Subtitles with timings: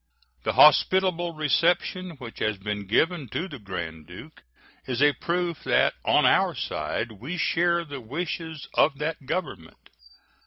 [0.41, 4.41] The hospitable reception which has been given to the Grand Duke
[4.87, 9.91] is a proof that on our side we share the wishes of that Government.